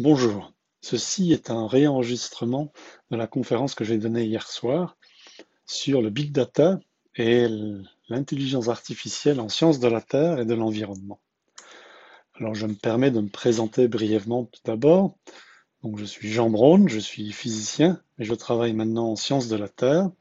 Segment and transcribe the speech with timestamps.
[0.00, 2.72] Bonjour, ceci est un réenregistrement
[3.10, 4.96] de la conférence que j'ai donnée hier soir
[5.66, 6.78] sur le big data
[7.16, 7.48] et
[8.08, 11.18] l'intelligence artificielle en sciences de la Terre et de l'environnement.
[12.34, 15.18] Alors je me permets de me présenter brièvement tout d'abord.
[15.82, 19.56] Donc je suis Jean Braun, je suis physicien et je travaille maintenant en sciences de
[19.56, 20.12] la Terre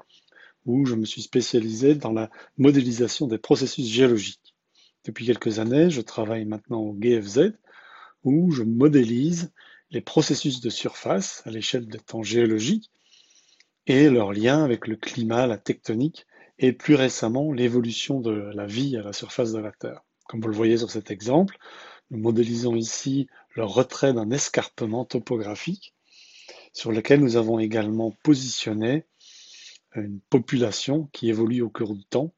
[0.66, 4.56] où je me suis spécialisé dans la modélisation des processus géologiques.
[5.06, 7.52] Depuis quelques années, je travaille maintenant au GFZ
[8.24, 9.52] où je modélise
[9.92, 12.92] les processus de surface à l'échelle des temps géologiques
[13.86, 16.26] et leur lien avec le climat, la tectonique
[16.60, 20.02] et plus récemment l'évolution de la vie à la surface de la Terre.
[20.28, 21.58] Comme vous le voyez sur cet exemple,
[22.12, 25.94] nous modélisons ici le retrait d'un escarpement topographique
[26.74, 29.06] sur lequel nous avons également positionné
[29.96, 32.34] une population qui évolue au cours du temps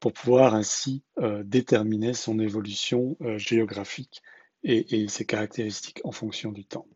[0.00, 4.22] pour pouvoir ainsi euh, déterminer son évolution euh, géographique
[4.64, 6.86] et, ses caractéristiques en fonction du temps.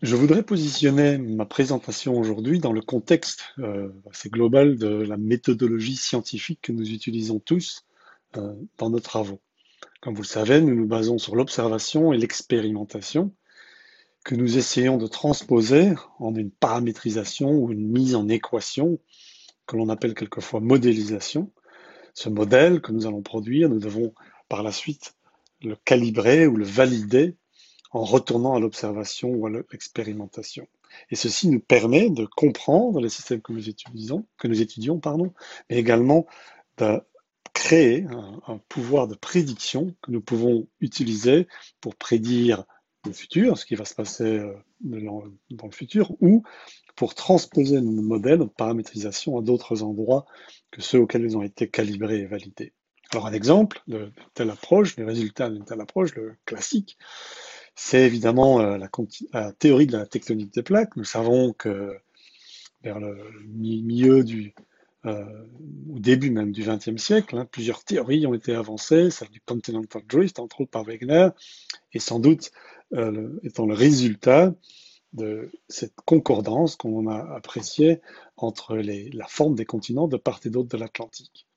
[0.00, 5.96] Je voudrais positionner ma présentation aujourd'hui dans le contexte euh, assez global de la méthodologie
[5.96, 7.84] scientifique que nous utilisons tous
[8.36, 9.40] euh, dans nos travaux.
[10.00, 13.34] Comme vous le savez, nous nous basons sur l'observation et l'expérimentation
[14.24, 19.00] que nous essayons de transposer en une paramétrisation ou une mise en équation
[19.66, 21.50] que l'on appelle quelquefois modélisation.
[22.14, 24.14] Ce modèle que nous allons produire, nous devons
[24.48, 25.14] par la suite
[25.62, 27.36] le calibrer ou le valider
[27.90, 30.66] en retournant à l'observation ou à l'expérimentation.
[31.10, 35.32] Et ceci nous permet de comprendre les systèmes que nous étudions, que nous étudions pardon,
[35.68, 36.26] mais également
[36.78, 37.00] de
[37.52, 38.06] créer
[38.46, 41.48] un, pouvoir de prédiction que nous pouvons utiliser
[41.80, 42.64] pour prédire
[43.04, 46.44] le futur, ce qui va se passer euh, dans le futur, ou
[46.94, 50.26] pour transposer nos modèles, notre paramétrisation à d'autres endroits
[50.70, 52.72] que ceux auxquels ils ont été calibrés et validés.
[53.12, 56.98] Alors un exemple de telle approche, les résultats d'une telle approche, le classique,
[57.74, 60.96] c'est évidemment euh, la, théorie de la tectonique des plaques.
[60.96, 61.96] Nous savons que
[62.82, 63.16] vers le
[63.46, 64.54] milieu du,
[65.06, 65.24] euh,
[65.90, 70.02] au début même du XXe siècle, hein, plusieurs théories ont été avancées, celle du continental
[70.06, 71.30] drift, entre autres par Wegener,
[71.92, 72.50] et sans doute
[72.92, 74.54] euh, étant le résultat
[75.14, 78.02] de cette concordance qu'on a appréciée
[78.36, 81.47] entre la forme des continents de part et d'autre de l'Atlantique.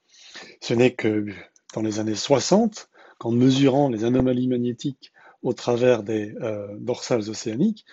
[0.61, 1.25] Ce n'est que
[1.73, 5.11] dans les années 60 qu'en mesurant les anomalies magnétiques
[5.43, 7.85] au travers des euh, dorsales océaniques,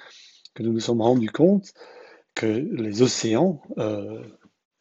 [0.54, 1.72] que nous nous sommes rendus compte
[2.34, 4.22] que les océans euh,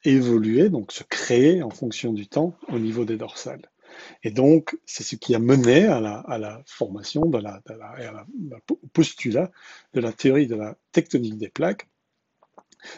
[0.03, 3.69] évoluaient, donc se créaient en fonction du temps au niveau des dorsales.
[4.23, 7.61] Et donc, c'est ce qui a mené à la, formation de la,
[8.93, 9.51] postulat
[9.93, 11.87] de la théorie de la tectonique des plaques,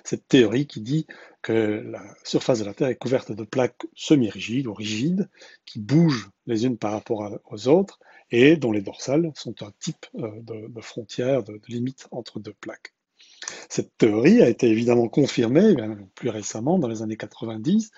[0.03, 1.07] cette théorie qui dit
[1.41, 1.53] que
[1.85, 5.29] la surface de la Terre est couverte de plaques semi-rigides ou rigides
[5.65, 7.99] qui bougent les unes par rapport aux autres
[8.31, 12.93] et dont les dorsales sont un type euh, de, frontière, de, limite entre deux plaques.
[13.69, 15.75] Cette théorie a été évidemment confirmée
[16.15, 17.91] plus récemment, dans les années 90,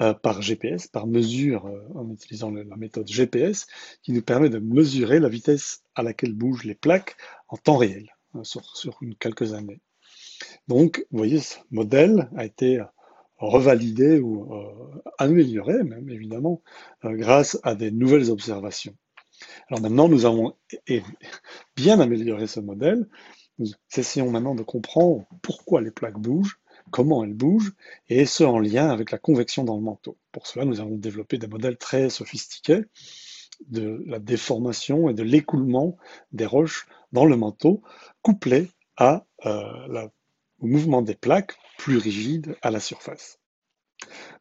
[0.00, 3.66] euh, par GPS, par mesure, euh, en utilisant la méthode GPS,
[4.02, 7.16] qui nous permet de mesurer la vitesse à laquelle bougent les plaques
[7.48, 8.08] en temps réel,
[8.42, 9.80] sur, sur quelques années.
[10.68, 12.80] Donc, vous voyez, ce modèle a été
[13.42, 16.62] revalidé ou euh, amélioré, même évidemment,
[17.04, 18.96] euh, grâce à des nouvelles observations.
[19.68, 20.54] Alors maintenant, nous avons
[21.76, 23.08] bien amélioré ce modèle.
[23.58, 26.58] Nous essayons maintenant de comprendre pourquoi les plaques bougent,
[26.90, 27.72] comment elles bougent,
[28.08, 30.16] et ce en lien avec la convection dans le manteau.
[30.30, 32.84] Pour cela, nous avons développé des modèles très sophistiqués
[33.68, 35.96] de la déformation et de l'écoulement
[36.32, 37.82] des roches dans le manteau,
[38.22, 40.10] couplés à euh, la
[40.62, 43.38] au mouvement des plaques plus rigides à la surface.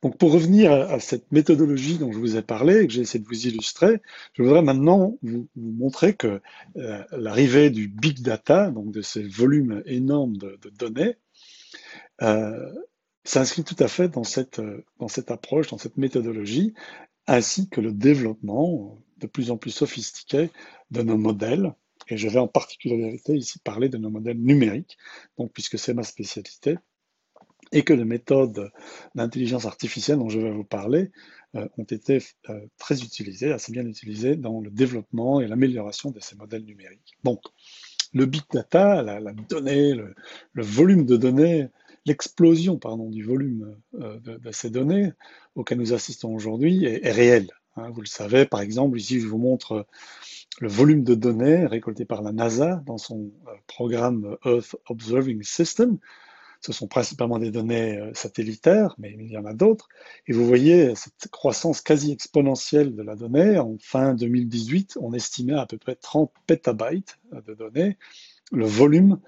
[0.01, 3.23] Donc pour revenir à, cette méthodologie dont je vous ai parlé et que j'ai essayé
[3.23, 4.01] de vous illustrer,
[4.33, 6.41] je voudrais maintenant vous, montrer que
[6.77, 11.17] euh, l'arrivée du big data, donc de ces volumes énormes de, données,
[12.21, 12.71] euh,
[13.23, 14.61] s'inscrit tout à fait cette,
[14.99, 16.73] dans cette approche, dans cette méthodologie,
[17.27, 20.49] ainsi que le développement de plus en plus sophistiqué
[20.89, 21.73] de nos modèles
[22.11, 24.97] et je vais en particularité ici parler de nos modèles numériques,
[25.37, 26.77] donc puisque c'est ma spécialité,
[27.71, 28.69] et que les méthodes
[29.15, 31.11] d'intelligence artificielle dont je vais vous parler
[31.55, 36.19] euh, ont été euh, très utilisées, assez bien utilisées dans le développement et l'amélioration de
[36.19, 37.13] ces modèles numériques.
[37.23, 37.41] Donc,
[38.13, 40.13] le big data, la, donnée, le,
[40.63, 41.69] volume de données,
[42.05, 45.13] l'explosion pardon du volume euh, de, ces données
[45.55, 47.51] auxquelles nous assistons aujourd'hui est, est réelle.
[47.75, 47.89] Hein.
[47.91, 49.85] vous le savez, par exemple, ici je vous montre
[50.59, 55.97] le volume de données récolté par la NASA dans son euh, programme Earth Observing System.
[56.59, 59.87] ce sont principalement des données euh, satellitaires, mais il y en a d'autres.
[60.27, 63.57] Et vous voyez cette croissance quasi exponentielle de la donnée.
[63.57, 67.97] En fin 2018, on estimait à peu près 30 pétabytes de données,
[68.51, 69.19] le volume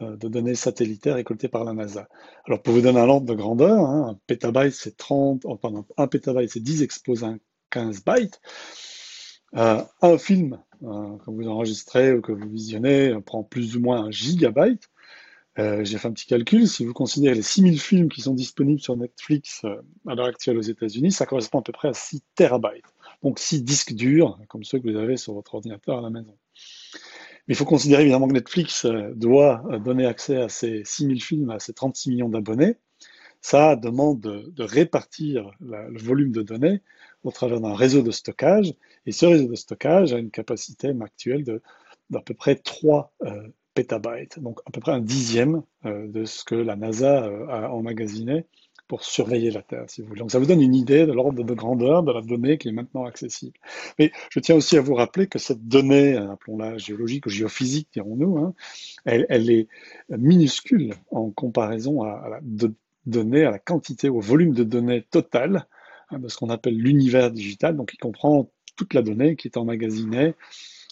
[0.00, 2.08] euh, de données satellitaires récoltées par la NASA.
[2.46, 5.84] Alors pour vous donner un ordre de grandeur, hein, un pétabyte c'est 30, oh, pardon,
[5.96, 6.08] un
[6.46, 7.34] c'est 10 exposé à
[7.70, 8.40] 15 bytes.
[9.56, 14.10] Euh, un film que vous enregistrez ou que vous visionnez prend plus ou moins un
[14.10, 14.88] gigabyte.
[15.58, 18.80] Euh, j'ai fait un petit calcul, si vous considérez les 6000 films qui sont disponibles
[18.80, 19.74] sur Netflix euh,
[20.06, 22.84] à l'heure actuelle aux États-Unis, ça correspond à peu près à 6 terabytes.
[23.24, 26.36] Donc 6 disques durs, comme ceux que vous avez sur votre ordinateur à la maison.
[27.48, 31.50] Mais il faut considérer évidemment que Netflix euh, doit donner accès à ces 6000 films,
[31.50, 32.76] à ces 36 millions d'abonnés.
[33.40, 36.82] Ça demande de, répartir le volume de données
[37.24, 38.74] au travers d'un réseau de stockage.
[39.06, 41.44] Et ce réseau de stockage a une capacité actuelle
[42.10, 43.12] d'à peu près 3
[43.78, 47.70] pétabytes, donc à peu près un dixième euh, de ce que la NASA euh, a
[47.70, 48.44] emmagasiné
[48.88, 50.18] pour surveiller la Terre, si vous voulez.
[50.18, 52.72] Donc ça vous donne une idée de l'ordre de grandeur de la donnée qui est
[52.72, 53.56] maintenant accessible.
[54.00, 58.38] Mais je tiens aussi à vous rappeler que cette donnée, appelons-la géologique ou géophysique, dirons-nous,
[58.38, 58.54] hein,
[59.04, 59.68] elle, est
[60.08, 62.40] minuscule en comparaison à, la
[63.06, 65.77] donnée, à la quantité, au volume de données total de
[66.28, 70.34] ce qu'on appelle l'univers digital, donc il comprend toute la donnée qui est emmagasinée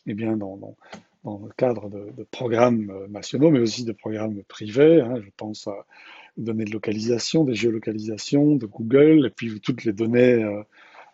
[0.06, 0.56] eh bien, dans,
[1.26, 5.00] dans le cadre de, programmes euh, nationaux, mais aussi de programmes privés.
[5.00, 5.20] Hein.
[5.20, 5.84] je pense à
[6.36, 10.62] données de localisation, des géolocalisations de Google, et puis toutes les données euh,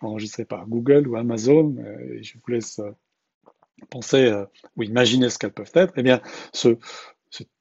[0.03, 1.77] enregistrées par Google ou Amazon.
[1.79, 2.81] Euh, et je vous laisse
[3.89, 4.31] penser
[4.77, 5.95] ou imaginer ce qu'elles peuvent être.
[5.97, 6.21] Eh bien,
[6.53, 6.77] ce,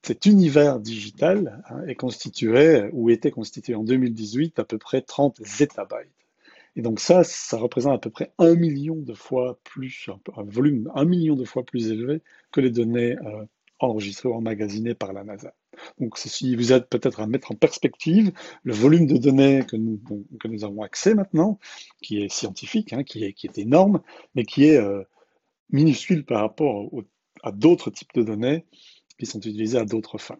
[0.03, 5.41] cet univers digital hein, est constitué, ou était constitué en 2018, à peu près 30
[5.45, 6.09] zettabytes.
[6.75, 10.89] Et donc ça, ça représente à peu près un million de fois plus, un volume
[10.95, 12.21] un million de fois plus élevé
[12.51, 13.45] que les données euh,
[13.79, 15.53] enregistrées ou emmagasinées par la NASA.
[15.99, 18.31] Donc ceci vous aide peut-être à mettre en perspective
[18.63, 19.99] le volume de données que nous,
[20.39, 21.59] que nous avons accès maintenant,
[22.01, 24.01] qui est scientifique, hein, qui, est, qui est énorme,
[24.35, 25.03] mais qui est euh,
[25.71, 26.89] minuscule par rapport
[27.43, 28.65] à d'autres types de données
[29.17, 30.39] qui sont utilisées à d'autres fins.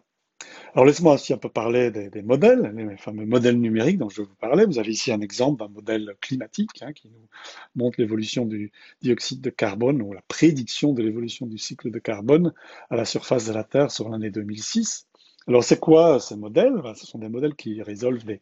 [0.74, 4.34] Alors laissez-moi aussi un peu parler des, modèles, les fameux modèles numériques dont je vous
[4.36, 4.64] parlais.
[4.64, 7.28] Vous avez ici un exemple d'un modèle climatique hein, qui nous
[7.74, 8.72] montre l'évolution du
[9.02, 12.54] dioxyde de carbone ou la prédiction de l'évolution du cycle de carbone
[12.90, 15.06] à la surface de la Terre sur l'année 2006.
[15.46, 16.80] Alors c'est quoi ces modèles?
[16.82, 18.40] Ben, Ce sont des modèles qui résolvent des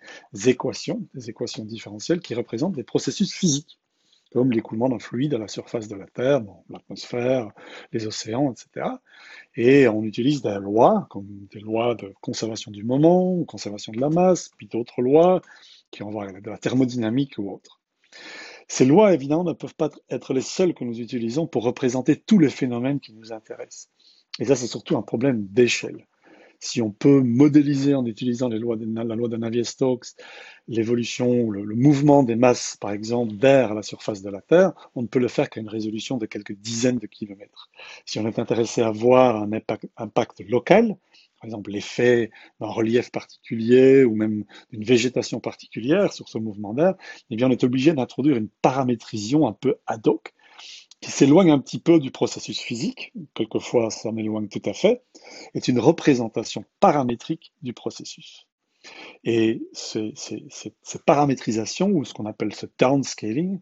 [0.49, 3.81] équations, des équations différentielles qui représentent des processus physiques
[4.32, 7.50] comme l'écoulement d'un fluide à la surface de la Terre, l'atmosphère,
[7.93, 8.87] les océans, etc.
[9.56, 14.09] Et on utilise des lois, comme des lois de conservation du moment, conservation de la
[14.09, 15.41] masse, puis d'autres lois
[15.91, 17.81] qui ont de la thermodynamique ou autre.
[18.69, 22.38] Ces lois, évidemment, ne peuvent pas être les seules que nous utilisons pour représenter tous
[22.38, 23.91] les phénomènes qui nous intéressent.
[24.38, 26.06] Et ça, c'est surtout un problème d'échelle
[26.61, 30.09] si on peut modéliser en utilisant la loi de Navier-Stokes
[30.69, 34.73] l'évolution, le, le, mouvement des masses, par exemple, d'air à la surface de la Terre,
[34.95, 37.71] on ne peut le faire qu'à une résolution de quelques dizaines de kilomètres.
[38.05, 40.97] Si on est intéressé à voir un impact, local,
[41.41, 42.31] par exemple l'effet
[42.61, 46.95] d'un relief particulier ou même d'une végétation particulière sur ce mouvement d'air,
[47.31, 50.35] eh bien on est obligé d'introduire une paramétrisation un peu ad hoc
[51.00, 55.02] qui s'éloigne un petit peu du processus physique, quelquefois ça m'éloigne tout à fait,
[55.55, 58.47] est une représentation paramétrique du processus.
[59.25, 60.14] Et ces,
[61.06, 63.61] paramétrisations, ou ce qu'on appelle ce downscaling,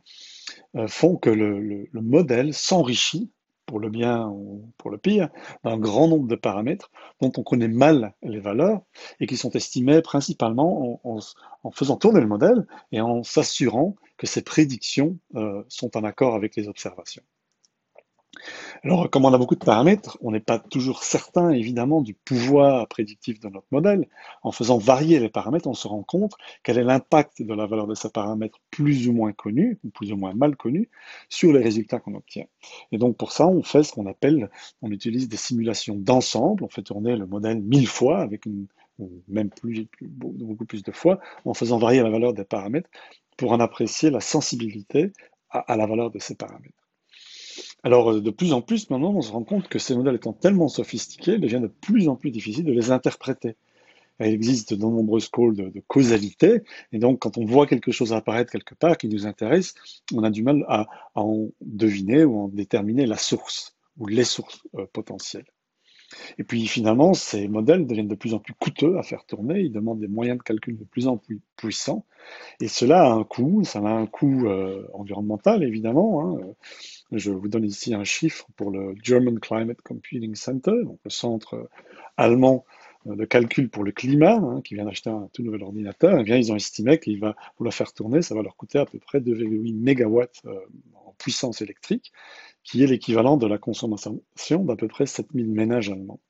[0.76, 3.30] euh, font que le, modèle s'enrichit,
[3.68, 5.28] pour le bien ou pour le pire,
[5.62, 8.80] d'un grand nombre de paramètres dont on connaît mal les valeurs
[9.20, 14.42] et qui sont estimés principalement en, faisant tourner le modèle et en s'assurant que ces
[14.42, 17.22] prédictions euh, sont en accord avec les observations.
[18.84, 22.86] Alors, comme on a beaucoup de paramètres, on n'est pas toujours certain, évidemment, du pouvoir
[22.86, 24.08] prédictif de notre modèle.
[24.42, 27.86] En faisant varier les paramètres, on se rend compte quel est l'impact de la valeur
[27.86, 30.88] de ces paramètres plus ou moins connus, ou plus ou moins mal connus,
[31.28, 32.46] sur les résultats qu'on obtient.
[32.92, 34.50] Et donc, pour ça, on fait ce qu'on appelle,
[34.82, 38.68] on utilise des simulations d'ensemble, on fait tourner le modèle mille fois, avec ou
[39.28, 39.50] même
[40.00, 42.90] beaucoup plus de fois, en faisant varier la valeur des paramètres
[43.36, 45.12] pour en apprécier la sensibilité
[45.50, 46.87] à la valeur de ces paramètres.
[47.88, 50.34] Alors, euh, de plus en plus, maintenant, on se rend compte que ces modèles étant
[50.34, 53.56] tellement sophistiqués, il devient de plus en plus difficile de les interpréter.
[54.20, 58.52] Il existe de nombreuses calls de, causalité, et donc quand on voit quelque chose apparaître
[58.52, 59.74] quelque part qui nous intéresse,
[60.12, 64.60] on a du mal à, en deviner ou en déterminer la source ou les sources
[64.74, 65.46] euh, potentielles.
[66.38, 69.72] Et puis finalement, ces modèles deviennent de plus en plus coûteux à faire tourner, ils
[69.72, 72.04] demandent des moyens de calcul de plus en plus puissants,
[72.60, 76.38] et cela a un coût, ça a un coût euh, environnemental évidemment.
[76.38, 76.40] Hein.
[77.12, 81.68] Je vous donne ici un chiffre pour le German Climate Computing Center, donc le centre
[82.16, 82.64] allemand
[83.06, 86.36] de calcul pour le climat, hein, qui vient d'acheter un tout nouvel ordinateur, eh bien,
[86.36, 88.98] ils ont estimé qu'il va, pour le faire tourner, ça va leur coûter à peu
[88.98, 90.42] près 2,8 mégawatts
[91.06, 92.12] en puissance électrique,
[92.64, 94.20] qui est l'équivalent de la consommation
[94.64, 96.20] d'à peu près 7000 ménages allemands.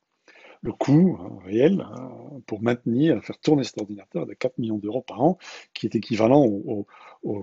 [0.62, 4.78] Le coût hein, réel hein, pour maintenir, faire tourner cet ordinateur est de 4 millions
[4.78, 5.38] d'euros par an,
[5.72, 6.86] qui est équivalent au,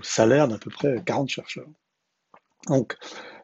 [0.01, 1.67] salaire d'à peu près 40 chercheurs.
[2.67, 2.97] Donc,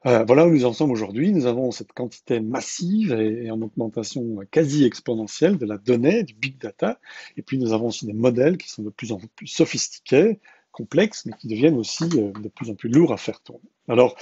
[0.08, 1.31] euh, voilà où nous en sommes aujourd'hui.
[1.31, 6.58] Nous avons cette quantité massive et, en augmentation quasi exponentielle de la donnée, du big
[6.58, 7.00] data.
[7.38, 10.39] Et puis, nous avons aussi des modèles qui sont de plus en plus sophistiqués,
[10.72, 13.70] complexes, mais qui deviennent aussi euh, de plus en plus lourds à faire tourner.
[13.88, 14.15] Alors,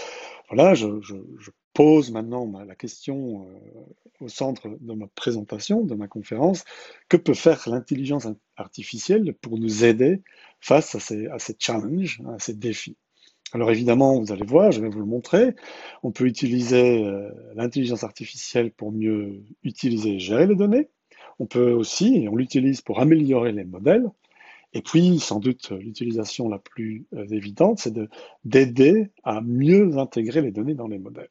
[0.49, 0.87] voilà, je,
[1.73, 6.65] pose maintenant la question euh, au centre de ma présentation, de ma conférence.
[7.07, 10.21] Que peut faire l'intelligence artificielle pour nous aider
[10.59, 12.97] face à ces, à ces challenges, à ces défis?
[13.51, 15.55] Alors évidemment, vous allez voir, je vais vous le montrer.
[16.03, 20.89] On peut utiliser euh, l'intelligence artificielle pour mieux utiliser et gérer les données.
[21.39, 24.09] On peut aussi, et on l'utilise pour améliorer les modèles.
[24.73, 27.93] Et puis, sans doute, l'utilisation la plus euh, évidente, c'est
[28.45, 31.29] d'aider à mieux intégrer les données dans les modèles.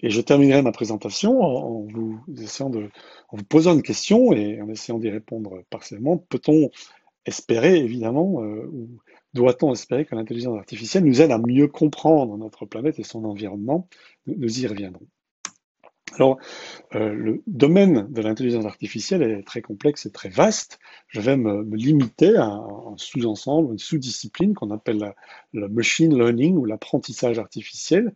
[0.00, 2.88] Et je terminerai ma présentation en, vous essayant de,
[3.32, 6.18] vous posant une question et en essayant d'y répondre partiellement.
[6.18, 6.70] Peut-on
[7.24, 8.88] espérer, évidemment, euh, ou
[9.34, 13.88] doit-on espérer que l'intelligence artificielle nous aide à mieux comprendre notre planète et son environnement?
[14.26, 15.06] Nous y reviendrons.
[16.14, 16.38] Alors,
[16.94, 20.78] euh, le domaine de l'intelligence artificielle est très complexe et très vaste.
[21.08, 25.14] Je vais me, limiter à un sous-ensemble, une sous-discipline qu'on appelle
[25.52, 28.14] le machine learning ou l'apprentissage artificiel.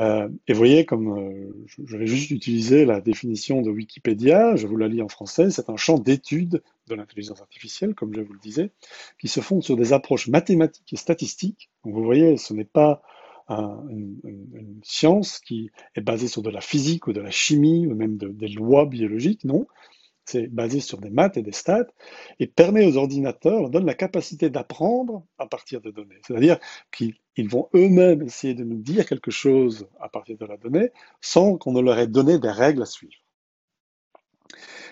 [0.00, 4.66] Euh, et vous voyez, comme euh, je, vais juste utiliser la définition de Wikipédia, je
[4.66, 8.32] vous la lis en français, c'est un champ d'étude de l'intelligence artificielle, comme je vous
[8.32, 8.70] le disais,
[9.20, 11.70] qui se fonde sur des approches mathématiques et statistiques.
[11.84, 13.02] Donc vous voyez, ce n'est pas
[13.48, 18.16] une, science qui est basée sur de la physique ou de la chimie ou même
[18.16, 19.66] des lois biologiques, non.
[20.24, 21.86] C'est basé sur des maths et des stats
[22.40, 26.20] et permet aux ordinateurs, donne la capacité d'apprendre à partir de données.
[26.26, 26.58] C'est-à-dire
[26.90, 30.90] qu'ils vont eux-mêmes essayer de nous dire quelque chose à partir de la donnée
[31.20, 33.14] sans qu'on ne leur ait donné des règles à suivre.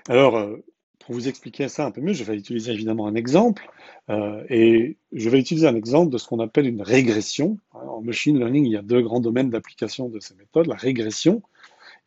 [0.08, 0.56] Alors, euh,
[0.98, 3.68] pour vous expliquer ça un peu mieux, je vais utiliser évidemment un exemple,
[4.10, 7.58] euh, et je vais utiliser un exemple de ce qu'on appelle une régression.
[7.72, 11.42] En machine learning, il y a deux grands domaines d'application de ces méthodes, la régression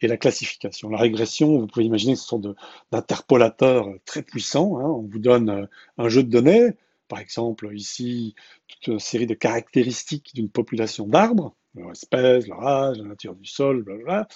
[0.01, 0.89] et la classification.
[0.89, 2.55] La régression, vous pouvez imaginer ce sont
[2.91, 4.79] d'interpolateurs très puissants.
[4.79, 4.85] Hein.
[4.85, 5.65] On vous donne euh,
[5.97, 6.73] un jeu de données,
[7.07, 8.35] par exemple ici,
[8.67, 13.45] toute une série de caractéristiques d'une population d'arbres, leur espèce, leur âge, la nature du
[13.45, 14.27] sol, blablabla.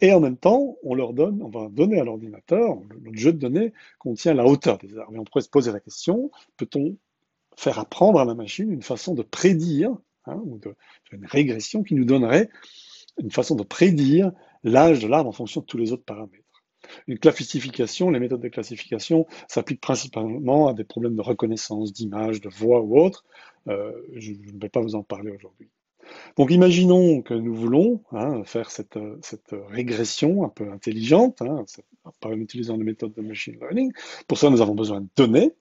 [0.00, 3.38] Et en même temps, on leur donne, on va donner à l'ordinateur, le jeu de
[3.38, 5.14] données contient la hauteur des arbres.
[5.14, 6.96] Et on pourrait se poser la question, peut-on
[7.56, 10.60] faire apprendre à la machine une façon de prédire, hein, ou
[11.12, 12.48] une régression qui nous donnerait
[13.18, 14.32] une façon de prédire
[14.64, 16.44] l'âge de l'arbre en fonction de tous les autres paramètres.
[17.06, 22.48] Une classification, les méthodes de classification s'appliquent principalement à des problèmes de reconnaissance d'image, de
[22.48, 23.24] voix ou autres.
[23.68, 25.70] Euh, je ne vais pas vous en parler aujourd'hui.
[26.36, 28.98] Donc imaginons que nous voulons hein, faire cette,
[29.68, 31.64] régression un peu intelligente, hein,
[32.04, 33.92] en utilisant les méthodes de machine learning.
[34.28, 35.54] Pour ça, nous avons besoin de données,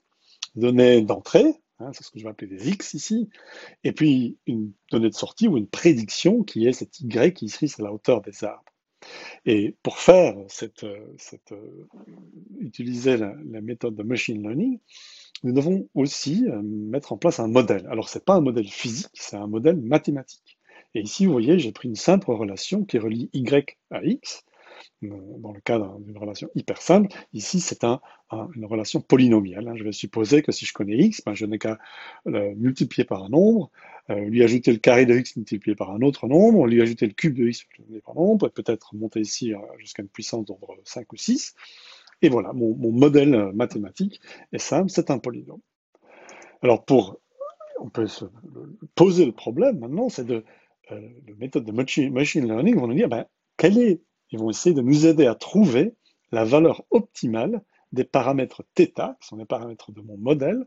[0.56, 3.30] données d'entrée, hein, c'est ce que je vais appeler des X ici,
[3.84, 7.68] et puis une donnée de sortie ou une prédiction qui est cette Y qui ici,
[7.68, 8.73] c'est la hauteur des arbres.
[9.46, 10.86] Et pour faire cette,
[12.60, 14.80] utiliser la, méthode de machine learning,
[15.44, 17.86] nous devons aussi euh, mettre en place un modèle.
[17.88, 20.58] Alors, ce n'est pas un modèle physique, c'est un modèle mathématique.
[20.96, 24.46] Et ici, vous voyez, j'ai pris une simple relation qui relie y à x,
[25.04, 27.14] euh, dans le cadre d'une relation hyper simple.
[27.34, 28.00] Ici, c'est un,
[28.56, 29.68] une relation polynomiale.
[29.68, 29.76] Hein.
[29.76, 31.78] Je vais supposer que si je connais x, ben, je n'ai qu'à
[32.26, 33.70] le multiplier par un nombre,
[34.10, 37.14] euh, lui ajouter le carré de x multiplié par un autre nombre, lui ajouter le
[37.14, 41.12] cube de x multiplié par un nombre, peut-être monter ici jusqu'à une puissance d'ordre 5
[41.14, 41.56] ou 6.
[42.24, 44.22] Et voilà, mon, modèle euh, mathématique
[44.54, 45.60] est simple, c'est un polynôme.
[46.62, 47.20] Alors pour,
[47.82, 48.26] on peut se
[48.96, 50.46] poser le problème maintenant, c'est de,
[50.92, 53.26] euh, les méthodes de machine, learning vont nous dire, ben,
[53.58, 55.96] quel est, ils vont essayer de nous aider à trouver
[56.32, 60.66] la valeur optimale des paramètres θ, qui sont les paramètres de mon modèle,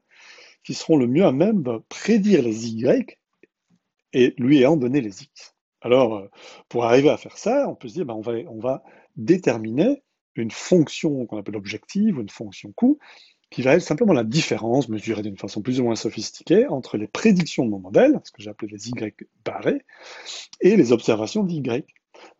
[0.62, 2.86] qui seront le mieux à même de prédire les y
[4.16, 5.54] et lui ayant donné les x.
[5.82, 6.30] Alors, euh,
[6.70, 8.82] pour arriver à faire ça, on peut se dire, ben, on, va, va
[9.16, 10.02] déterminer
[10.36, 12.98] une fonction qu'on appelle objective, ou une fonction coût,
[13.50, 17.06] qui va être simplement la différence, mesurée d'une façon plus ou moins sophistiquée, entre les
[17.06, 19.82] prédictions de mon modèle, ce que j'ai appelé les Y barrés,
[20.62, 21.62] et les observations d'Y.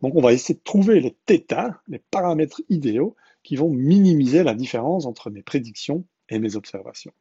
[0.01, 4.55] Donc on va essayer de trouver les θ, les paramètres idéaux, qui vont minimiser la
[4.55, 7.13] différence entre mes prédictions et mes observations.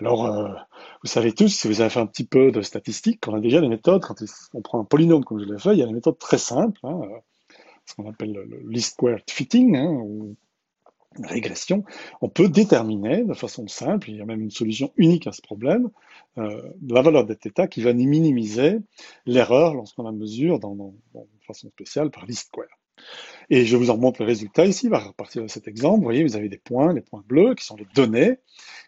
[0.00, 0.48] Alors, euh,
[1.02, 3.60] vous savez tous, si vous avez fait un petit peu de statistiques, qu'on a déjà
[3.60, 4.16] des méthodes, quand
[4.54, 6.80] on prend un polynôme comme je l'ai fait, il y a des méthodes très simples.
[6.84, 7.00] Hein,
[7.84, 10.36] ce qu'on appelle le least squared fitting, hein, où
[11.24, 11.84] régression,
[12.20, 15.42] on peut déterminer de façon simple, il y a même une solution unique à ce
[15.42, 15.90] problème,
[16.38, 18.78] euh, la valeur d'état qui va minimiser
[19.26, 22.79] l'erreur lorsqu'on la mesure dans, de façon spéciale par least square.
[23.48, 25.98] Et je vous en montre le résultat ici, à partir de cet exemple.
[25.98, 28.38] Vous voyez, vous avez des points, les points bleus, qui sont les données.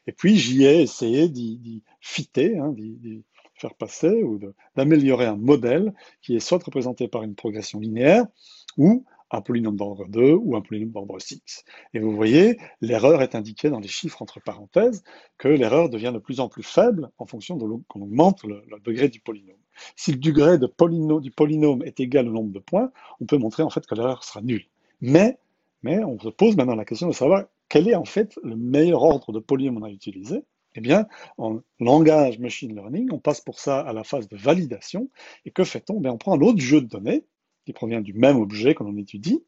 [0.06, 4.40] Et puis, j'y ai essayé d'y fitter, hein, d'y faire passer, ou
[4.76, 8.24] d'améliorer un modèle qui est soit représenté par une progression linéaire,
[8.76, 11.64] ou un polynôme d'ordre 2 ou un polynôme d'ordre 6.
[11.94, 15.02] Et vous voyez, l'erreur est indiquée dans les chiffres entre parenthèses,
[15.38, 19.08] que l'erreur devient de plus en plus faible en fonction de qu'on augmente le, degré
[19.08, 19.56] du polynôme.
[19.96, 23.70] Si le degré du polynôme est égal au nombre de points, on peut montrer en
[23.70, 24.66] fait que l'erreur sera nulle.
[25.00, 25.38] Mais,
[25.82, 29.02] mais on se pose maintenant la question de savoir quel est en fait le meilleur
[29.02, 30.44] ordre de polynôme a utilisé.
[30.74, 35.10] Eh bien, en langage machine learning, on passe pour ça à la phase de validation.
[35.44, 36.02] Et que fait-on?
[36.02, 37.24] Eh On prend un autre jeu de données
[37.64, 39.44] qui provient du même objet que l'on étudie,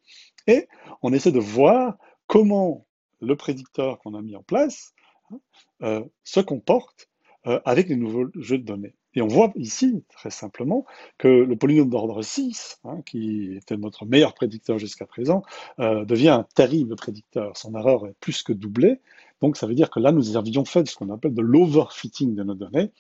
[0.46, 0.68] et
[1.02, 2.86] on essaie de voir comment
[3.20, 4.94] le prédicteur qu'on a mis en place
[5.30, 5.40] hein,
[5.82, 7.08] euh, se comporte
[7.46, 8.94] euh, avec les nouveaux jeux de données.
[9.14, 10.84] Et on voit ici, très simplement,
[11.18, 15.42] que le polynôme d'ordre 6, hein, qui était notre meilleur prédicteur jusqu'à présent,
[15.78, 17.56] euh, devient un terrible prédicteur.
[17.56, 19.00] Son erreur est plus que doublée.
[19.40, 22.42] Donc ça veut dire que là, nous avions fait ce qu'on appelle de l'overfitting de
[22.42, 22.90] nos données,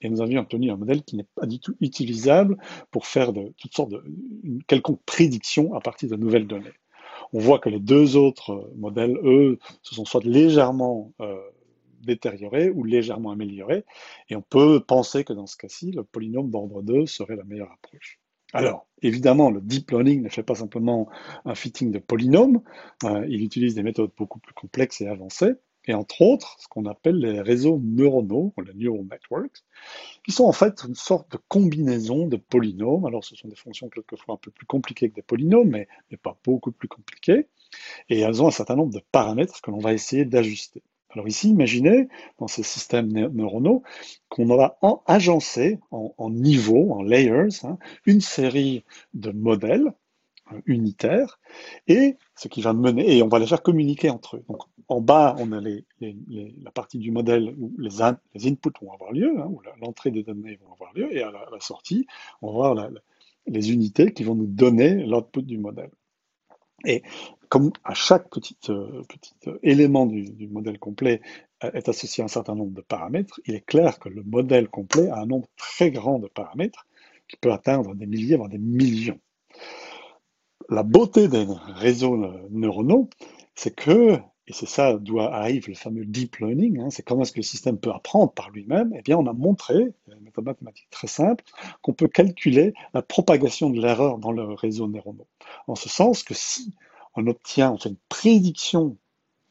[0.00, 2.56] et nous avions obtenu un modèle qui n'est pas du tout utilisable
[2.90, 4.02] pour faire de toutes sortes de
[4.42, 6.72] une quelconque prédiction à partir de nouvelles données.
[7.32, 11.36] On voit que les deux autres modèles, eux, se sont soit légèrement euh,
[12.04, 13.84] détériorés ou légèrement améliorés,
[14.28, 17.72] et on peut penser que dans ce cas-ci, le polynôme d'ordre 2 serait la meilleure
[17.72, 18.18] approche.
[18.52, 21.08] Alors, évidemment, le deep learning ne fait pas simplement
[21.44, 22.62] un fitting de polynômes,
[23.02, 25.54] euh, il utilise des méthodes beaucoup plus complexes et avancées,
[25.86, 29.64] et entre autres ce qu'on appelle les réseaux neuronaux, ou les neural networks,
[30.24, 33.04] qui sont en fait une sorte de combinaison de polynômes.
[33.06, 36.16] Alors ce sont des fonctions quelquefois un peu plus compliquées que des polynômes, mais, mais
[36.16, 37.48] pas beaucoup plus compliquées,
[38.08, 40.82] et elles ont un certain nombre de paramètres que l'on va essayer d'ajuster.
[41.14, 43.82] Alors ici, imaginez, dans ces systèmes neuronaux,
[44.28, 49.92] qu'on va en agencer en, niveaux, en layers, hein, une série de modèles
[50.66, 51.40] unitaires,
[51.86, 54.44] et ce qui va mener, et on va les faire communiquer entre eux.
[54.48, 59.40] Donc en bas, on a la partie du modèle où les, inputs vont avoir lieu,
[59.40, 62.06] hein, où l'entrée des données vont avoir lieu, et à la, sortie,
[62.42, 62.90] on va voir
[63.46, 65.90] les unités qui vont nous donner l'output du modèle.
[66.84, 67.02] Et
[67.48, 69.02] comme à chaque petit, euh,
[69.46, 71.20] euh, élément du, modèle complet
[71.60, 75.20] est associé un certain nombre de paramètres, il est clair que le modèle complet a
[75.20, 76.86] un nombre très grand de paramètres
[77.28, 79.18] qui peut atteindre des milliers, voire des millions.
[80.68, 82.16] La beauté des réseaux
[82.50, 83.08] neuronaux,
[83.54, 87.32] c'est que, et c'est ça d'où arrive le fameux deep learning, hein, c'est comment est-ce
[87.32, 90.88] que le système peut apprendre par lui-même, eh bien on a montré, une méthode mathématique
[90.90, 91.44] très simple,
[91.82, 95.28] qu'on peut calculer la propagation de l'erreur dans le réseau neuronaux.
[95.66, 96.74] En ce sens que si
[97.14, 98.96] on obtient, on fait une prédiction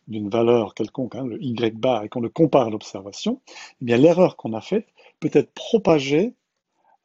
[0.07, 3.41] d'une valeur quelconque, hein, le y bar, et qu'on le compare à l'observation,
[3.81, 4.87] eh l'erreur qu'on a faite
[5.19, 6.35] peut être propagée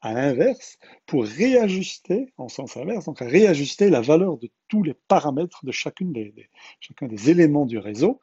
[0.01, 5.65] à l'inverse pour réajuster, en sens inverse, donc réajuster la valeur de tous les paramètres
[5.65, 8.21] de chacun des éléments du réseau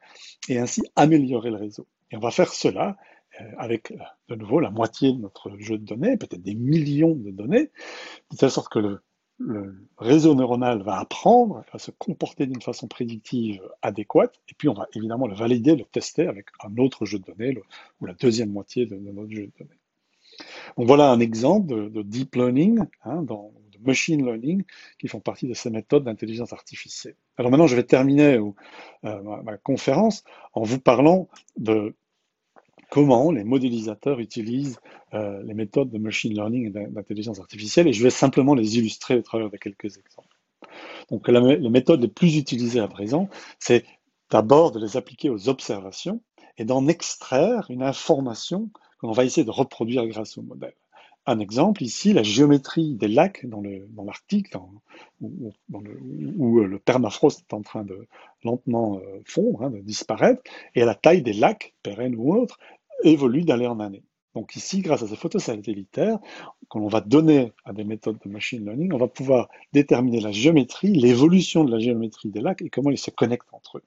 [0.49, 1.87] et ainsi améliorer le réseau.
[2.11, 2.97] Et on va faire cela
[3.41, 3.97] euh, avec euh,
[4.29, 7.71] de nouveau la moitié de notre jeu de données, peut-être des millions de données,
[8.31, 9.03] de telle sorte que le,
[9.99, 14.87] réseau neuronal va apprendre à se comporter d'une façon prédictive adéquate, et puis on va
[14.95, 17.55] évidemment le valider, le tester avec un autre jeu de données,
[18.01, 19.79] ou la deuxième moitié de notre jeu de données.
[20.77, 23.35] Donc voilà un exemple de, deep learning, hein, de
[23.85, 24.65] machine learning,
[24.99, 27.17] qui font partie de ces méthodes d'intelligence artificielle.
[27.37, 28.39] Alors maintenant, je vais terminer
[29.05, 31.95] euh, ma, conférence en vous parlant de
[32.91, 34.79] comment les modélisateurs utilisent
[35.15, 39.17] euh, les méthodes de machine learning et d'intelligence artificielle, et je vais simplement les illustrer
[39.17, 40.37] au travers de quelques exemples.
[41.11, 43.85] Donc les méthodes les plus utilisées à présent, c'est
[44.31, 46.21] d'abord de les appliquer aux observations
[46.59, 50.75] et d'en extraire une information qu'on va essayer de reproduire grâce au modèle.
[51.29, 54.71] Un exemple, ici, la géométrie des lacs dans l'Arctique, dans
[55.21, 58.07] où, où, euh, le permafrost est en train de
[58.45, 60.41] lentement euh, fondre, hein, de disparaître,
[60.77, 62.59] et la taille des lacs, pérennes ou autres,
[63.03, 64.05] évolue d'année en année.
[64.37, 66.19] Donc ici, grâce à ces photos satellitaires,
[66.69, 70.93] qu'on va donner à des méthodes de machine learning, on va pouvoir déterminer la géométrie,
[70.93, 73.83] l'évolution de la géométrie des lacs et comment ils se connectent entre eux.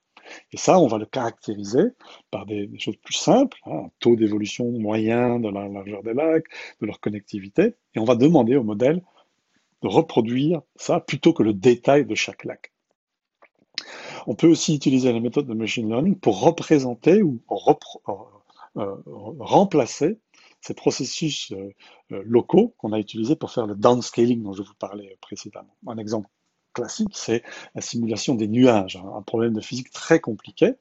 [0.51, 1.83] Et ça, on va le caractériser
[2.31, 6.45] par des, choses plus simples, hein, un taux d'évolution moyen de la largeur des lacs,
[6.81, 9.01] de leur connectivité, et on va demander au modèle
[9.81, 12.71] de reproduire ça plutôt que le détail de chaque lac.
[14.27, 18.13] On peut aussi utiliser les méthodes de machine learning pour représenter ou euh,
[18.77, 18.95] euh,
[19.39, 20.19] remplacer
[20.61, 21.71] ces processus euh,
[22.09, 25.75] locaux qu'on a utilisés pour faire le downscaling dont je vous parlais précédemment.
[25.87, 26.29] Un exemple
[26.73, 27.43] classique, c'est
[27.75, 30.73] la simulation des nuages, hein, un problème de physique très compliqué.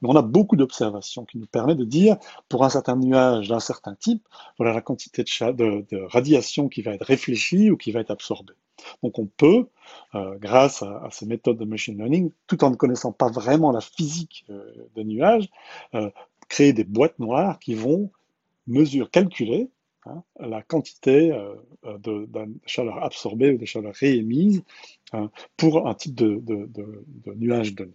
[0.00, 2.16] Mais on a beaucoup d'observations qui nous permettent de dire,
[2.48, 4.26] pour un certain nuage d'un certain type,
[4.58, 8.54] voilà la quantité de, de, radiation qui va être réfléchie ou qui va être absorbée.
[9.02, 9.68] Donc on peut,
[10.14, 13.80] euh, grâce à, ces méthodes de machine learning, tout en ne connaissant pas vraiment la
[13.80, 15.48] physique euh, des nuages,
[15.94, 16.10] euh,
[16.48, 18.10] créer des boîtes noires qui vont
[18.66, 19.68] mesurer, calculer
[20.06, 21.30] hein, la quantité
[21.84, 22.28] de,
[22.66, 24.62] chaleur absorbée ou de chaleur réémise
[25.12, 27.94] hein, pour un type de, de nuage donné.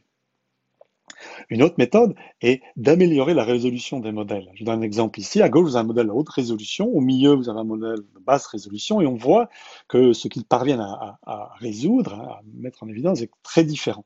[1.49, 4.49] Une autre méthode est d'améliorer la résolution des modèles.
[4.53, 5.41] Je vous donne un exemple ici.
[5.41, 6.87] À gauche, vous avez un modèle à haute résolution.
[6.87, 9.01] Au milieu, vous avez un modèle de basse résolution.
[9.01, 9.49] Et on voit
[9.87, 14.05] que ce qu'ils parviennent à, résoudre, à mettre en évidence, est très différent.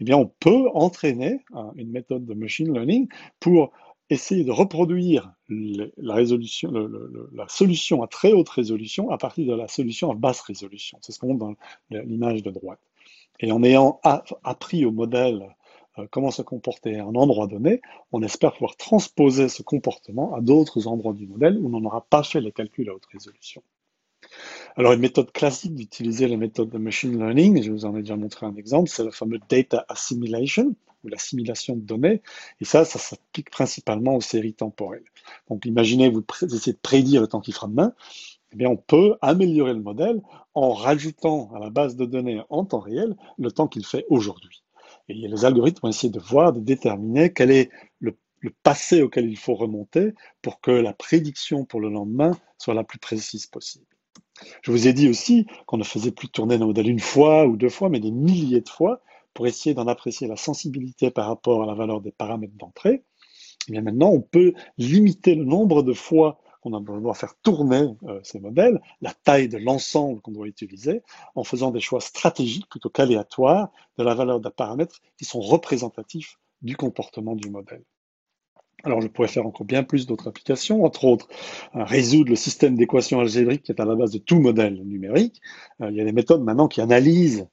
[0.00, 3.08] Eh bien, on peut entraîner hein, une méthode de machine learning
[3.40, 3.72] pour
[4.10, 10.10] essayer de reproduire la, la solution à très haute résolution à partir de la solution
[10.10, 10.98] à basse résolution.
[11.02, 11.56] C'est ce qu'on montre
[11.90, 12.80] dans l'image de droite.
[13.40, 15.54] Et en ayant appris au modèle
[15.98, 17.80] euh, comment se comporter à un endroit donné,
[18.12, 22.22] on espère pouvoir transposer ce comportement à d'autres endroits du modèle où on n'aura pas
[22.22, 23.62] fait les calculs à haute résolution.
[24.76, 28.16] Alors, une méthode classique d'utiliser la méthode de machine learning, je vous en ai déjà
[28.16, 32.22] montré un exemple, c'est le fameux data assimilation, ou l'assimilation de données.
[32.60, 35.04] Et ça, ça s'applique principalement aux séries temporelles.
[35.48, 37.92] Donc, imaginez, vous essayez de prédire le temps qui fera demain.
[38.52, 40.22] Eh bien, on peut améliorer le modèle
[40.54, 44.62] en rajoutant à la base de données en temps réel le temps qu'il fait aujourd'hui.
[45.08, 48.16] Et les algorithmes vont essayer de voir, de déterminer quel est le,
[48.62, 52.98] passé auquel il faut remonter pour que la prédiction pour le lendemain soit la plus
[52.98, 53.86] précise possible.
[54.62, 57.56] Je vous ai dit aussi qu'on ne faisait plus tourner nos modèles une fois ou
[57.56, 59.00] deux fois, mais des milliers de fois
[59.34, 63.04] pour essayer d'en apprécier la sensibilité par rapport à la valeur des paramètres d'entrée.
[63.68, 68.20] Et bien maintenant, on peut limiter le nombre de fois on doit faire tourner euh,
[68.22, 71.02] ces modèles, la taille de l'ensemble qu'on doit utiliser,
[71.34, 76.38] en faisant des choix stratégiques plutôt qu'aléatoires de la valeur d'un paramètre qui sont représentatifs
[76.62, 77.84] du comportement du modèle.
[78.82, 81.28] Alors, je pourrais faire encore bien plus d'autres applications, entre autres,
[81.74, 85.40] euh, résoudre le système d'équations algébriques qui est à la base de tout modèle numérique.
[85.80, 87.48] Euh, il y a des méthodes maintenant qui analysent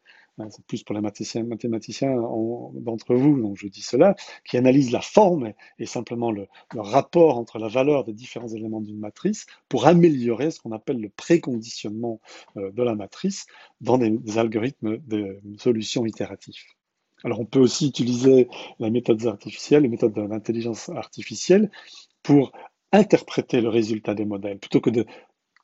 [0.50, 4.16] c'est plus pour les mathématiciens, d'entre vous, donc je dis cela,
[4.46, 9.00] qui analysent la forme et, simplement le, rapport entre la valeur des différents éléments d'une
[9.00, 12.20] matrice pour améliorer ce qu'on appelle le préconditionnement
[12.58, 13.46] euh, de la matrice
[13.82, 16.64] dans des, algorithmes de solutions itératives.
[17.24, 21.70] Alors on peut aussi utiliser les méthodes artificielles, les méthodes de l'intelligence artificielle
[22.24, 22.52] pour
[22.92, 25.06] interpréter le résultat des modèles, plutôt que de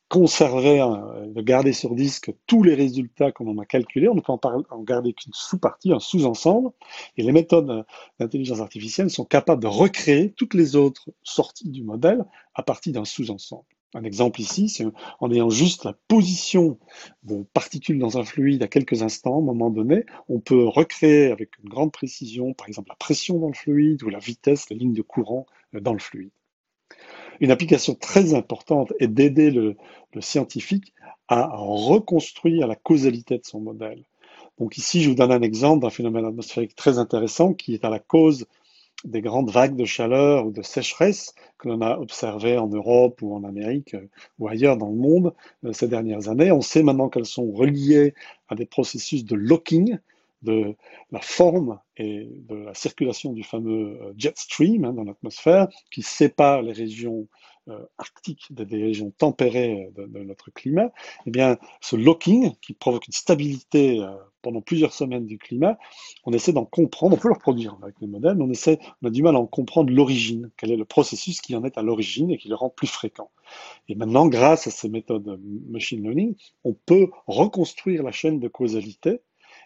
[0.08, 0.78] conserver,
[1.26, 4.08] de garder sur disque tous les résultats qu'on en a calculés.
[4.08, 6.70] On ne peut en, garder qu'une sous-partie, un sous-ensemble.
[7.16, 7.84] Et les méthodes
[8.18, 13.04] d'intelligence artificielle sont capables de recréer toutes les autres sorties du modèle à partir d'un
[13.04, 13.66] sous-ensemble.
[13.94, 14.84] Un exemple ici, c'est
[15.18, 16.78] en ayant juste la position
[17.22, 21.58] de particules dans un fluide à quelques instants, à moment donné, on peut recréer avec
[21.62, 24.92] une grande précision, par exemple, la pression dans le fluide ou la vitesse, la ligne
[24.92, 26.30] de courant euh, dans le fluide.
[27.40, 29.76] Une application très importante est d'aider le,
[30.20, 30.94] scientifique
[31.28, 34.02] à reconstruire la causalité de son modèle.
[34.58, 37.90] Donc ici, je vous donne un exemple d'un phénomène atmosphérique très intéressant qui est à
[37.90, 38.46] la cause
[39.04, 43.34] des grandes vagues de chaleur ou de sécheresse que l'on a observées en Europe ou
[43.34, 44.08] en Amérique euh,
[44.40, 46.50] ou ailleurs dans le monde euh, ces dernières années.
[46.50, 48.14] On sait maintenant qu'elles sont reliées
[48.48, 49.98] à des processus de locking,
[50.42, 50.76] de
[51.10, 56.02] la forme et de la circulation du fameux euh, jet stream hein, dans l'atmosphère qui
[56.02, 57.26] sépare les régions
[57.68, 60.90] euh, arctiques des, régions tempérées de, notre climat,
[61.26, 65.76] eh bien, ce locking qui provoque une stabilité euh, pendant plusieurs semaines du climat,
[66.24, 69.08] on essaie d'en comprendre, on peut le reproduire avec les modèles, mais on, essaie, on
[69.08, 71.82] a du mal à en comprendre l'origine, quel est le processus qui en est à
[71.82, 73.30] l'origine et qui le rend plus fréquent.
[73.88, 79.20] Et maintenant, grâce à ces méthodes machine learning, on peut reconstruire la chaîne de causalité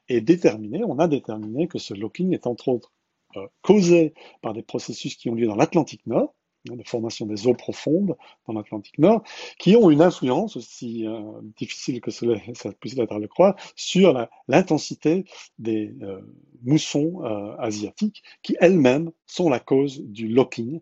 [0.08, 2.92] et déterminer, on a déterminé que ce locking est entre autres
[3.36, 4.12] euh, causé
[4.42, 6.34] par des processus qui ont lieu dans l'Atlantique Nord,
[6.68, 9.22] hein, de formation des eaux profondes dans l'Atlantique Nord,
[9.58, 11.20] qui ont une influence aussi euh,
[11.56, 15.24] difficile que cela, ça puisse être à le croire, sur l'intensité
[15.58, 16.20] des euh,
[16.62, 17.22] moussons
[17.58, 20.80] asiatiques, qui elles-mêmes sont la cause du locking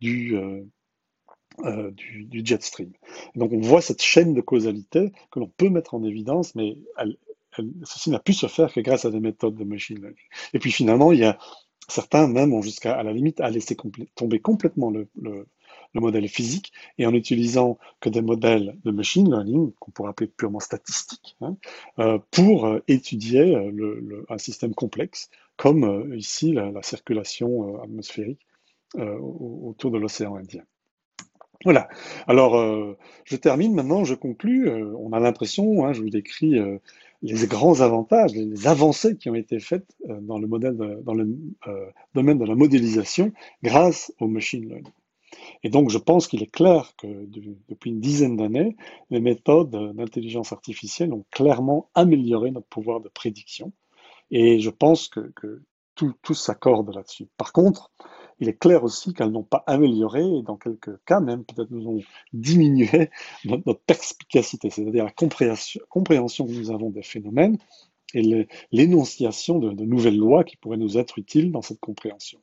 [0.00, 0.38] du,
[2.32, 2.92] jet stream.
[3.34, 6.76] Donc on voit cette chaîne de causalité que l'on peut mettre en évidence, mais
[7.84, 10.16] ceci n'a pu se faire que grâce à des méthodes de machine learning.
[10.52, 11.38] Et puis finalement, il y a
[11.88, 13.76] certains même ont jusqu'à la limite à laisser
[14.14, 15.08] tomber complètement le,
[15.94, 20.60] modèle physique et en utilisant que des modèles de machine learning, qu'on pourrait appeler purement
[20.60, 21.56] statistiques, hein,
[21.98, 28.46] euh, pour euh, étudier euh, un système complexe, comme ici la, circulation atmosphérique
[28.94, 30.64] autour de l'océan Indien.
[31.64, 31.88] Voilà.
[32.26, 34.70] Alors, je termine maintenant, je conclus.
[34.70, 36.60] on a l'impression, hein, je vous décris
[37.32, 40.48] les grands avantages, les avancées qui ont été faites euh, dans le,
[41.66, 44.92] euh, domaine de la modélisation grâce au machine learning.
[45.62, 47.06] Et donc, je pense qu'il est clair que
[47.68, 48.76] depuis une dizaine d'années,
[49.10, 53.72] les méthodes d'intelligence artificielle ont clairement amélioré notre pouvoir de prédiction.
[54.30, 55.62] Et je pense que, que
[55.94, 57.26] tout, tout s'accorde là-dessus.
[57.36, 57.90] Par contre,
[58.40, 61.86] il est clair aussi qu'elles n'ont pas amélioré, et dans quelques cas même, peut-être nous
[61.86, 62.00] ont
[62.32, 63.10] diminué
[63.44, 67.58] notre, perspicacité, c'est-à-dire la compréhension, que nous avons des phénomènes
[68.14, 72.38] et l'énonciation de, de, nouvelles lois qui pourraient nous être utiles dans cette compréhension.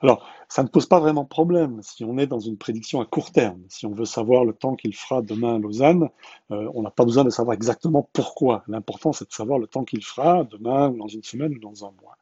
[0.00, 3.32] Alors, ça ne pose pas vraiment problème si on est dans une prédiction à court
[3.32, 3.60] terme.
[3.68, 6.08] Si on veut savoir le temps qu'il fera demain à Lausanne,
[6.50, 8.62] euh, on n'a pas besoin de savoir exactement pourquoi.
[8.68, 11.84] L'important, c'est de savoir le temps qu'il fera demain ou dans une semaine ou dans
[11.84, 12.16] un mois.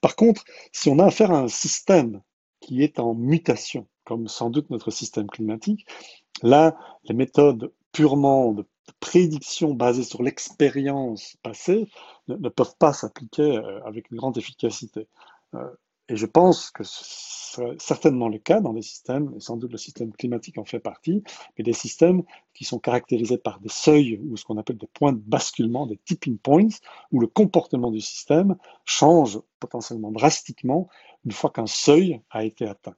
[0.00, 2.20] Par contre, si on a affaire à un système
[2.62, 5.86] qui est en mutation, comme sans doute notre système climatique.
[6.42, 8.64] Là, les méthodes purement de
[9.00, 11.88] prédiction basées sur l'expérience passée
[12.28, 15.08] ne, peuvent pas s'appliquer euh, avec une grande efficacité.
[15.54, 15.68] Euh,
[16.12, 19.78] et je pense que c'est certainement le cas dans des systèmes, et sans doute le
[19.78, 21.22] système climatique en fait partie,
[21.56, 22.22] mais des systèmes
[22.52, 25.96] qui sont caractérisés par des seuils ou ce qu'on appelle des points de basculement, des
[25.96, 26.68] tipping points,
[27.12, 30.88] où le comportement du système change potentiellement drastiquement
[31.24, 32.96] une fois qu'un seuil a été atteint.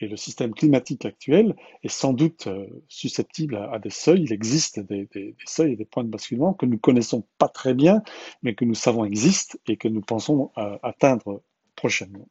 [0.00, 4.24] Et le système climatique actuel est sans doute euh, susceptible à, des seuils.
[4.24, 5.08] Il existe des,
[5.46, 8.02] seuils et des points de basculement que nous connaissons pas très bien,
[8.42, 11.42] mais que nous savons existent et que nous pensons euh, atteindre
[11.76, 12.28] prochainement.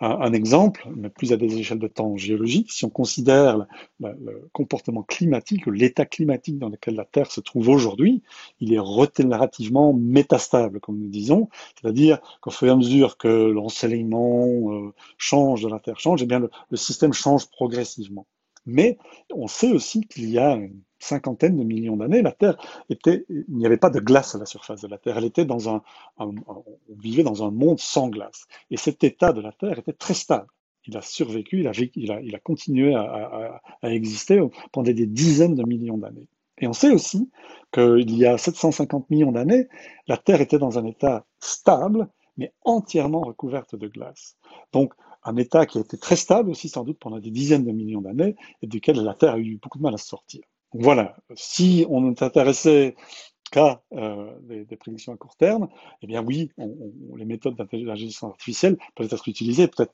[0.00, 3.66] Un, exemple, mais plus à des échelles de temps géologiques, si on considère
[4.00, 8.22] le, comportement climatique, l'état climatique dans lequel la Terre se trouve aujourd'hui,
[8.58, 11.48] il est relativement métastable, comme nous disons,
[11.80, 16.26] c'est-à-dire qu'au fur et à mesure que l'ensoleillement euh, change de la Terre change, eh
[16.26, 18.26] bien le, le système change progressivement.
[18.66, 18.98] Mais
[19.32, 22.56] on sait aussi qu'il y a une cinquantaine de millions d'années, la Terre
[22.88, 25.18] était, il n'y avait pas de glace à la surface de la Terre.
[25.18, 25.82] Elle était dans un,
[26.18, 26.34] on
[26.98, 28.46] vivait dans un monde sans glace.
[28.70, 30.46] Et cet état de la Terre était très stable.
[30.86, 34.40] Il a survécu, il a, continué à, à, exister
[34.72, 36.26] pendant des dizaines de millions d'années.
[36.58, 37.30] Et on sait aussi
[37.72, 39.68] qu'il y a 750 millions d'années,
[40.06, 44.36] la Terre était dans un état stable, mais entièrement recouverte de glace.
[44.72, 44.92] Donc,
[45.24, 48.00] un état qui a été très stable aussi, sans doute, pendant des dizaines de millions
[48.00, 50.42] d'années, et duquel la Terre a eu beaucoup de mal à sortir.
[50.74, 52.94] Voilà, si on ne s'intéressait
[53.50, 55.68] qu'à euh, des, prédictions à court terme,
[56.00, 56.50] eh bien oui,
[57.14, 59.90] les méthodes d'intelligence artificielle peuvent être utilisées peut-être